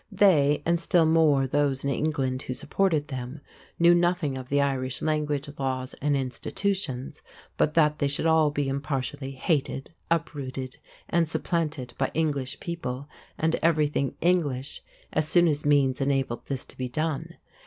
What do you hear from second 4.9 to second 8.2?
language, laws, and institutions but that they